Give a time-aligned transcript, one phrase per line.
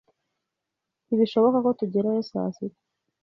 [1.05, 2.81] Ntibishoboka ko tugerayo saa sita.